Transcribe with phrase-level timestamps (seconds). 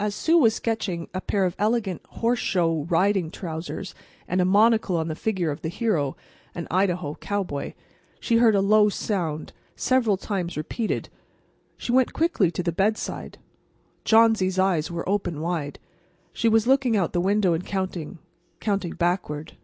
[0.00, 3.94] As Sue was sketching a pair of elegant horseshow riding trousers
[4.26, 6.16] and a monocle on the figure of the hero,
[6.52, 7.74] an Idaho cowboy,
[8.18, 11.10] she heard a low sound, several times repeated.
[11.76, 13.38] She went quickly to the bedside.
[14.04, 15.78] Johnsy's eyes were open wide.
[16.32, 19.56] She was looking out the window and counting—counting backward.